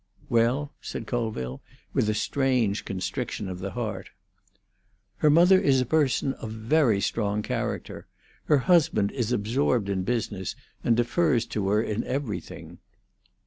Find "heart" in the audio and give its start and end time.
3.73-4.09